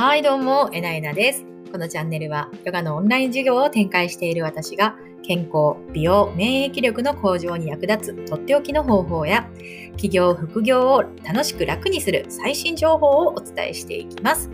[0.00, 1.44] はい、どうも、えなえなです。
[1.72, 9.50] このチャンネルは、ヨガのオンライン授業を展開している私が、健康、美容、免疫力の向上に役立つとっておきの方法や、
[9.94, 14.48] 企業、副業を楽しく楽にする最新情報をお伝えしていきます。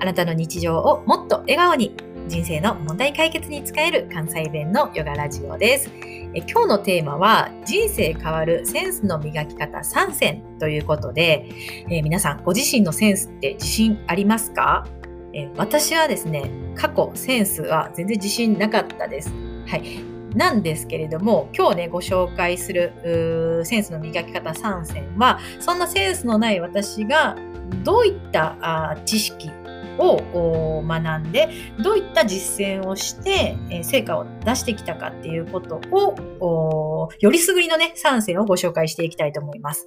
[0.00, 1.94] あなたの日常をもっと笑顔に、
[2.26, 5.90] 人生の問題解決に使える関西弁のヨガラジオです。
[6.36, 11.48] え今日のテーマは人生変わるセンスの磨き方3選ということで、
[11.88, 14.86] え皆さんご自身のセンスって自信ありますか、
[15.32, 19.32] え私はですね過去センスは全然自信なかったです。
[19.66, 27.36] はいなんですけれども今日ねご紹介するセンスの磨き方3選はそんなセンスのない私が
[27.82, 29.50] どういったあ知識
[29.98, 31.48] を学んで
[31.82, 39.86] どういった実践をして、成果を出してきたかっていうことをよりすぐりのね3選をご紹介していきたいと思います。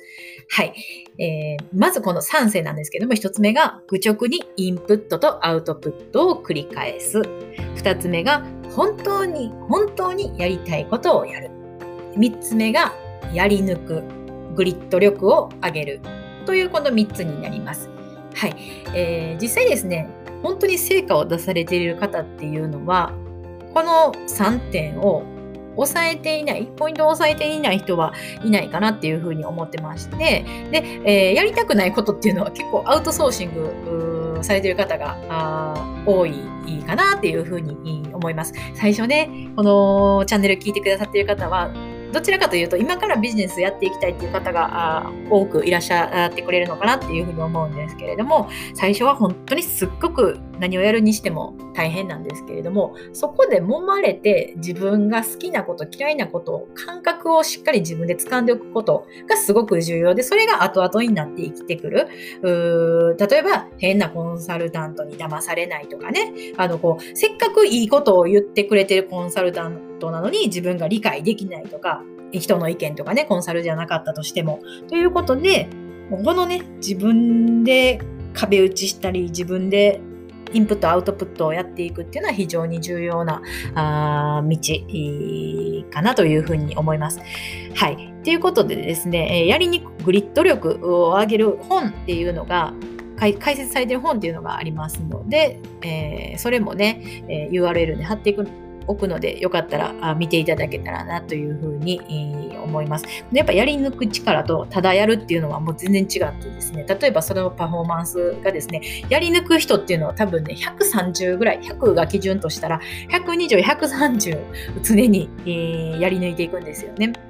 [0.49, 0.73] はい、
[1.17, 7.19] えーまずこの3選なんですけども1つ目が愚直にインプットとアウトプットを繰り返す。
[7.19, 8.43] 2つ目が
[8.75, 11.51] 本当に本当にやりたいことをやる。
[12.15, 12.93] 3つ目が
[13.33, 14.03] やり抜く。
[14.55, 16.01] グリッド力を上げる。
[16.45, 17.89] というこの3つになります。
[18.39, 18.55] はい、
[18.95, 20.07] えー実際ですね
[20.41, 23.11] 本当に成果を出されている方っていうのは
[23.73, 25.23] この3点を
[25.75, 36.33] 抑えていないポイントを抑えていない人はいないかなっていうふうに思ってましてで、えーやりたくないことっていうのは結構アウトソーシングされてる方が多い
[36.85, 38.53] かなっていうふうに思います。
[38.75, 41.69] 最初ねこのチャンネル聞いてくださってる方は
[42.11, 62.07] どちらかというと今からビジネスやっていきたいっていう方が多くいらっしゃってくれるのかなっていうふうに思うんですけれども最初は本当にすっごく何をやるにしても大変なんですけれどもそこで揉まれて自分が好きなこと嫌いなことを感覚をしっかり自分で掴んでおくことがすごく重要でそれが後々になって生きてくる。
[62.41, 66.33] うー例えば変なコンサルタントに騙されないとかね。
[66.57, 72.01] あのこうせっかくいいことを言ってくれてるコンサルタントなのに自分が理解できないとか
[72.31, 75.67] 人の意見とかねコンサルじゃなかったとしてもということで
[76.09, 78.01] このね自分で
[78.33, 80.01] 壁打ちしたり自分で
[80.51, 83.41] インプットアウトプットをやっていくっていうのは非常に重要な
[83.75, 84.57] あ道
[85.91, 87.19] かなというふうに思います。
[87.75, 88.13] はい。
[88.23, 92.73] ということでですね、やりにくグリッド力を上げる本っていうのが
[93.17, 98.47] 解説されている本っていうのがありますので、えーそれもね、えー URL に貼っていく
[98.89, 103.05] おくのでよかったら見ていただけたらなというふうに、思います。
[103.31, 112.79] やっぱやり抜く力とただやるっていうのはもう全然違ってですね例えばそのパフォーマンスがですねやり抜く人っていうのは多分ね130ぐらい100が基準としたら
[113.09, 114.39] 120、130
[114.83, 117.28] 常に、えやり抜いていくんですよね。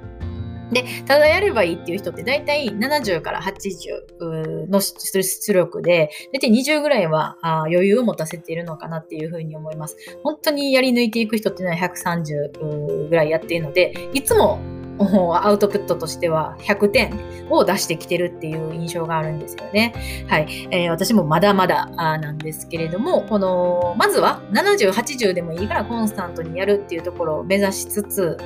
[0.72, 9.96] で、ただやればいいっていう人って大体70から80の出力で、大体20ぐらいは余裕を持たせているのかなっていうふうに思います。
[10.22, 14.58] 本当にやり抜いていく人っていうのは130ぐらいやっているので、いつも
[15.00, 17.18] アウトプットとしては100点
[17.50, 19.94] を出してきてるっていう印象があるんですよね。
[20.28, 20.68] はい。
[20.70, 28.36] えー私もまだまだなんですけれども、この、まずは70、80でもいいからコンスタントにやるっていうところを目指しつつ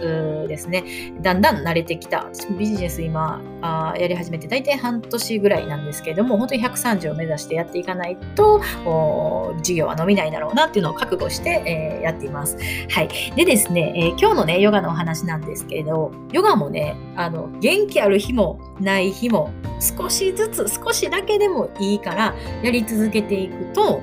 [0.49, 0.85] ですね、
[1.23, 2.25] だんだん慣れてきた。
[2.33, 12.59] 私もビジネス今あやり始めて大体半年ぐらいなんですけれども、本当に130を目指してやっていかないと、おー事業は伸びないだろうなっていうのを覚悟して、えーやっています。
[12.91, 13.09] はい。
[13.35, 19.51] でですね、えー今日のね、ヨガのお話なんですけれど、ヨガもね、あの、元気ある日もない日も、
[19.81, 24.01] 少しずつ、少しだけでもいいから、やり続けていくと、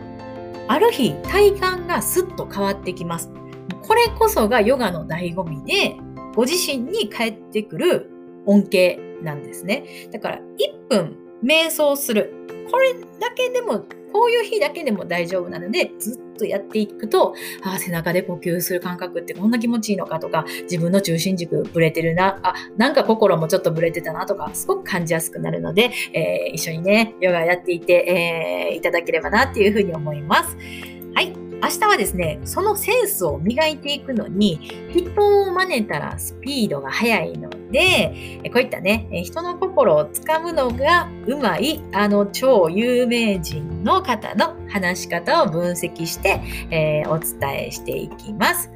[0.68, 3.32] ある日、体感がスッと変わってきます。
[3.82, 5.96] これこそがヨガの醍醐味で、
[6.36, 8.10] ご自身に返ってくる
[8.46, 10.10] 恩恵なんですね。
[10.12, 12.34] だから、1分瞑想する。
[12.72, 17.34] これだけでも、こういう日だけでも大丈夫なので、ずっとやっていくと、
[17.64, 30.56] あー背中で呼吸する感覚ってこんな気持ちいいのかとか、自分の中心軸ぶれてるな、あ、なんか心もちょっとぶれてたなとか、すごく感じやすくなるので、えー一緒にね、ヨガやっていて、えーいただければなっていうふうに思います。
[31.14, 31.34] はい。
[31.64, 34.60] 明日はですね、そのセンスを磨いていくのに、
[34.92, 48.72] 人を真似たらスピードが速いので、えこういったね、え人の心をつかむのがうまい、あの超有名人の方の話し方を分析して、えーお伝えしていきます。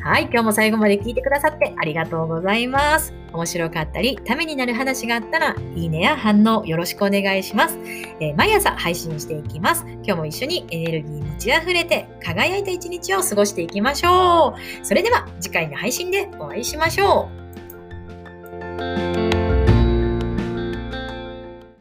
[0.00, 3.14] はい、今日も最後まで聞いてくださってありがとうございます。
[3.32, 7.78] 面白かったり、ためになる話があったら、いいねや反応よろしくお願いします。
[8.20, 9.84] えー毎朝配信していきます。
[9.86, 14.86] 今日も一緒にエネルギー満ち溢れて、輝いた一日を過ごしていきましょう。
[14.86, 17.47] それでは次回の配信でお会いしましょう。